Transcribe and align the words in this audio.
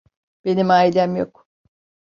Benim 0.45 0.69
ailem 0.69 1.15
yok. 1.15 1.47